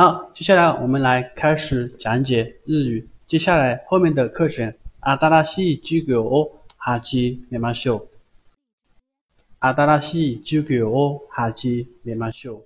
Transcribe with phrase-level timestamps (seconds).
[0.00, 3.08] 好，接下来我们来开始讲解日语。
[3.26, 8.08] 接下来后面的课程，阿达拉西基狗哦哈基面马秀，
[9.58, 12.64] 阿达拉西基狗哦哈基面马秀。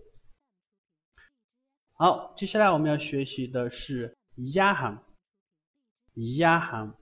[1.95, 5.03] 好，接下来我们要学习的是押行，
[6.37, 6.95] 押行，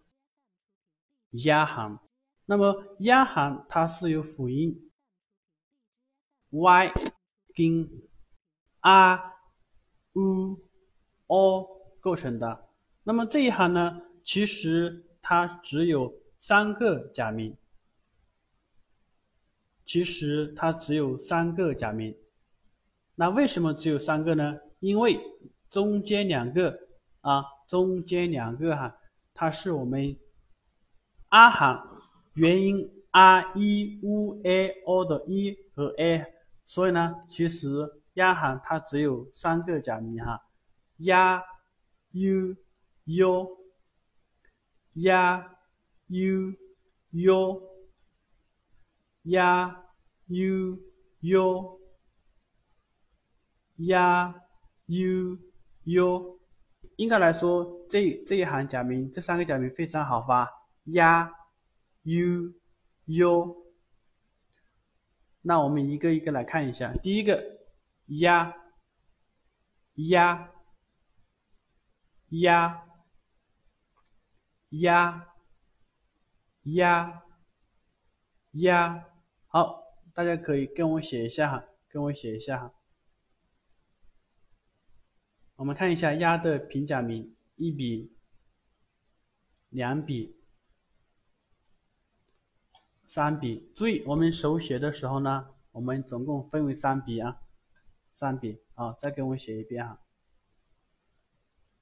[1.32, 1.98] 押行。
[2.46, 4.92] 那么押行它是由辅音
[6.50, 6.92] y
[7.52, 7.90] 跟
[8.78, 9.39] r。
[10.12, 10.58] U
[11.26, 11.68] o
[12.00, 12.66] 构成的，
[13.04, 17.56] 那么这一行呢，其实它只有三个假名，
[19.84, 22.16] 其实它只有三个假名。
[23.14, 24.58] 那为什么只有三个呢？
[24.80, 25.20] 因为
[25.68, 26.80] 中间两个
[27.20, 28.96] 啊，中间两个哈，
[29.34, 30.16] 它是我们
[31.28, 32.02] 啊行
[32.34, 36.26] 元音 r e u a o 的 e 和 a，
[36.66, 37.99] 所以呢，其实。
[38.14, 40.42] 押行它只有三个假名哈，
[40.96, 41.44] 押
[42.10, 42.56] u
[43.04, 43.56] u
[44.94, 45.56] 押
[46.08, 46.54] u
[47.10, 47.62] u
[49.22, 49.84] 押
[50.26, 50.78] u
[51.20, 51.80] u
[53.76, 54.34] 押
[54.86, 55.38] u
[55.84, 56.38] u，
[56.96, 60.50] 应该来说这这一行假名这三个假名非常好发，
[60.84, 61.32] 押
[62.02, 62.52] u
[63.06, 63.56] u，
[65.42, 67.59] 那我们一个一个来看一下，第一个。
[68.18, 68.56] 呀
[69.94, 70.50] 呀
[72.30, 72.84] 呀
[74.70, 75.28] 呀
[76.62, 77.22] 呀
[78.52, 79.06] 呀，
[79.46, 82.74] 好，大家可以跟我写一下哈，跟我写一下哈。
[85.54, 88.12] 我们看一下鸭的平假名，一笔、
[89.68, 90.36] 两笔、
[93.06, 93.72] 三笔。
[93.76, 97.40] 注意，我们手写的时候呢，我们总共分为三笔啊。
[98.20, 99.98] 三笔啊，再给我写一遍哈，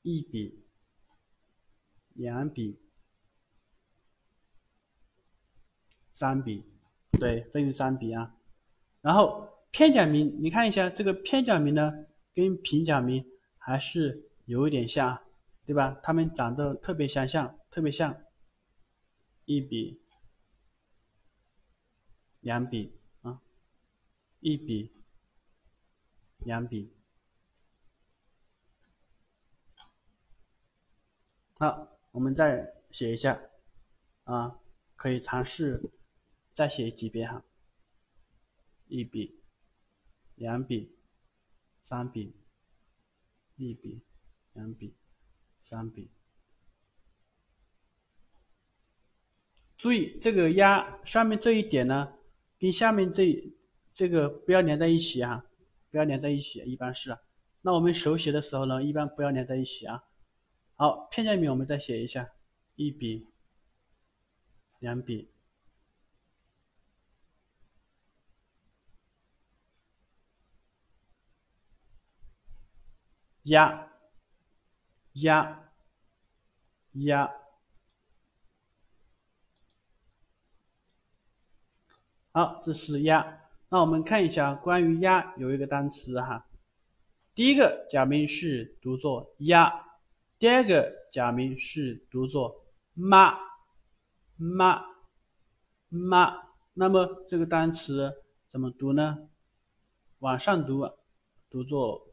[0.03, 0.65] 一笔、
[2.15, 2.79] 两笔、
[6.13, 6.63] 三笔，
[7.19, 8.37] 对，分为三笔啊。
[9.01, 12.07] 然后片假名，你看一下这个片假名呢，
[12.37, 13.27] 跟平假名
[13.57, 15.21] 还是有一点像，
[15.67, 15.99] 对吧？
[16.05, 18.17] 它们长得特别相像，特别像。
[19.45, 20.01] 一笔、
[22.39, 23.43] 两笔啊，
[24.39, 24.93] 一笔。
[26.39, 26.91] 两笔，
[31.59, 33.39] 好，我们再写一下
[34.25, 34.59] 啊，
[34.97, 35.91] 可以尝试
[36.55, 37.45] 再写几遍哈，
[38.87, 39.39] 一笔，
[40.37, 40.97] 两笔，
[41.83, 42.35] 三笔，
[43.57, 44.01] 一笔，
[44.55, 44.95] 两笔，
[45.63, 46.09] 三笔。
[49.77, 52.13] 注意这个压上面这一点呢，
[52.59, 53.53] 跟下面这
[53.93, 55.45] 这个不要连在一起哈。
[55.99, 57.19] 要连在一起，一般是。
[57.61, 60.05] 那我们手写的时候呢，一般不要连在一起啊。
[60.77, 62.31] 好，片假名我们再写一下，
[62.77, 63.27] 一笔，
[64.79, 65.29] 两笔，
[73.43, 73.89] 压，
[75.15, 75.73] 压，
[76.93, 77.33] 压。
[82.33, 83.48] 好，这是压。
[83.71, 86.47] 那我们看一下关于鸭有一个单词哈，
[87.35, 89.85] 第一个假名是读作鸭，
[90.39, 92.65] 第二个假名是读作
[92.95, 93.39] 妈
[94.37, 94.87] 妈
[95.91, 96.35] 妈，
[96.73, 98.15] 那么这个单词
[98.49, 99.29] 怎么读呢？
[100.21, 100.91] 往上读，
[101.51, 102.07] 读作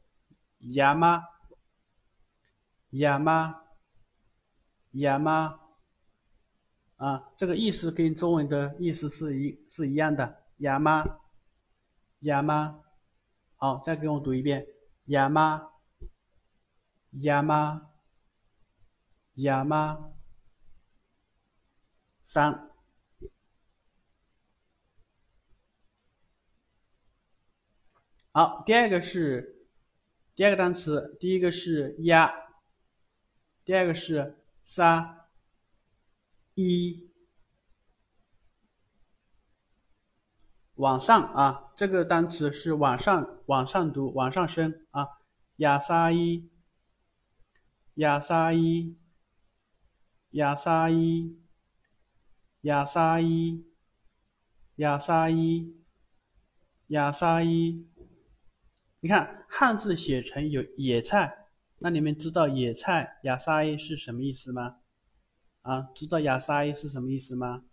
[0.60, 1.24] 鸭妈
[2.90, 3.62] 鸭妈
[4.92, 5.58] 鸭妈
[6.98, 11.06] 啊，这个意思跟中文的意思是一是一样的，鸭妈。
[12.20, 12.81] 亚妈，
[13.58, 14.66] 好，再给我读一遍，
[15.06, 15.70] 亚妈，
[17.22, 17.92] 亚妈，
[19.36, 20.12] 亚妈，
[22.24, 22.72] 三，
[28.31, 29.68] 好，第二个是
[30.36, 32.34] 第二个单词，第一个是鸭，
[33.63, 35.28] 第二个是三，
[36.54, 37.14] 一。
[40.75, 45.07] 往上啊，这个单词是往上往上读，往上升啊。
[45.57, 46.50] 亚沙伊，
[47.94, 48.98] 亚沙伊，
[50.31, 51.39] 亚沙伊，
[52.62, 53.66] 亚沙伊，
[54.75, 55.74] 亚沙伊，
[56.88, 57.88] 亚沙伊。
[59.00, 61.38] 你看汉字写成有野菜，
[61.80, 64.75] 那你们知道野菜亚沙伊是什么意思吗？
[65.62, 67.63] 啊，知道亚沙伊是什么意思吗？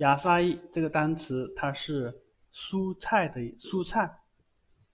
[0.00, 2.22] 亚沙伊这个单词，它是
[2.54, 4.18] 蔬菜的蔬菜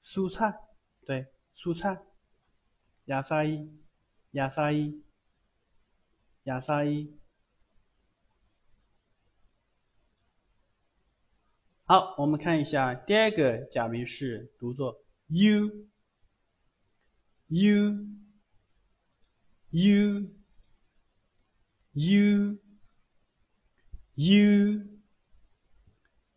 [0.03, 0.58] 蔬菜，
[1.05, 2.03] 对，蔬菜，
[3.05, 3.44] 野菜，
[4.32, 4.73] 野菜，
[6.43, 7.06] 野菜。
[11.85, 15.87] 好，我们看一下第二个假名是读作 u，u，u，u，u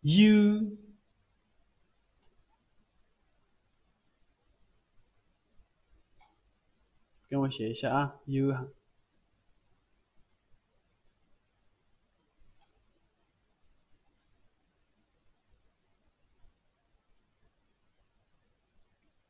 [0.02, 0.78] U，。
[7.28, 8.52] 跟我写一下啊，u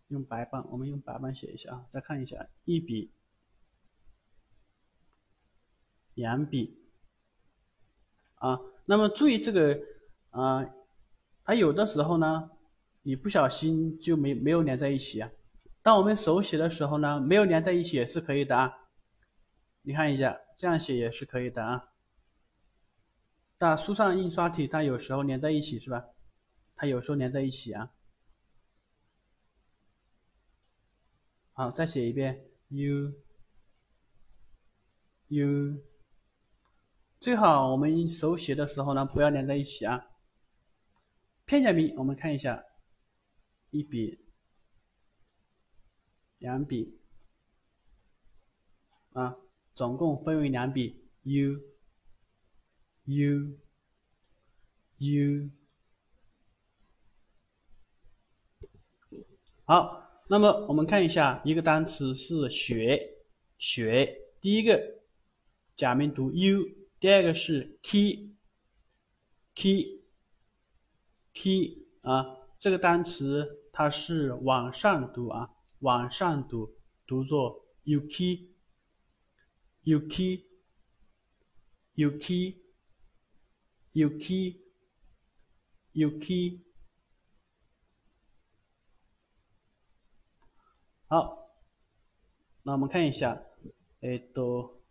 [0.08, 3.12] 用白板，我们用白板写一下啊，再看一下一笔、
[6.14, 6.82] 两笔
[8.36, 8.58] 啊。
[8.86, 9.78] 那么注意这个
[10.30, 10.64] 啊，
[11.44, 12.50] 它有的时候呢，
[13.02, 15.30] 你不小心就没没有连在一起啊。
[15.82, 18.76] 当我们手写的时候呢，没有连在一起也是可以的啊。
[19.82, 21.88] 你看一下，这样写也是可以的啊。
[23.58, 26.04] 但书上印刷体它有时候连在一起是吧？
[26.76, 27.90] 它有时候连在一起啊。
[31.52, 33.12] 好，再写一遍，u
[35.28, 35.78] u，
[37.18, 40.06] 最好我们手写的时候呢，不要连在一起啊。
[41.50, 42.64] 片假名我们看一下，
[43.70, 44.24] 一笔。
[46.38, 47.00] 两笔
[49.14, 49.36] 啊，
[49.74, 51.60] 总共分为两笔，u
[53.04, 53.58] u
[54.98, 55.50] u。
[59.64, 63.16] 好，那么我们看一下一个单词是学，
[63.58, 65.00] 学，第一个
[65.74, 66.62] 假名读 u，
[67.00, 68.36] 第二个是 k
[71.40, 75.50] key 啊，这个单词它是往上读啊。
[75.80, 76.74] 往上读，
[77.06, 78.50] 读作 ukukukuk。
[91.06, 91.50] 好，
[92.62, 93.42] 那我们看一下，
[94.02, 94.82] 哎，都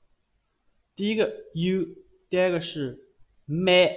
[0.95, 1.85] 第一个 u，
[2.29, 3.13] 第二个是
[3.45, 3.89] me，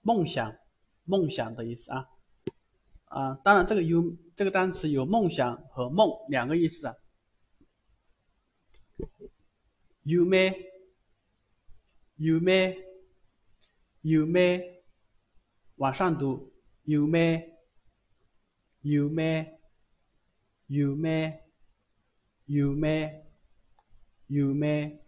[0.00, 0.56] 梦想，
[1.04, 2.08] 梦想的意思啊。
[3.04, 6.94] 啊，当然这个有这个单词有梦想和梦两个意思啊。
[10.02, 10.54] 有没？
[12.16, 12.76] 有没？
[14.00, 14.82] 有没？
[15.76, 16.52] 往上读
[16.84, 17.56] ，u 咩
[18.82, 19.60] ？u 咩
[20.66, 21.44] ？u 咩
[22.46, 23.26] ？u 咩
[24.28, 25.04] ？u 咩？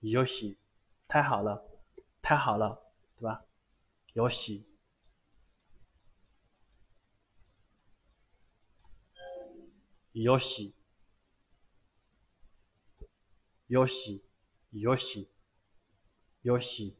[0.00, 0.58] 有喜，
[1.08, 1.62] 太好了，
[2.22, 2.82] 太好了，
[3.16, 3.44] 对吧？
[4.14, 4.66] 有喜，
[10.12, 10.74] 有喜，
[13.66, 14.24] 有喜，
[14.70, 15.28] 有喜，
[16.42, 16.96] 有喜。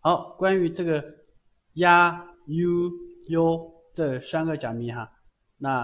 [0.00, 1.24] 好，关于这个
[1.74, 2.90] 呀、u、
[3.26, 5.12] u 这三个假名哈，
[5.58, 5.82] 那。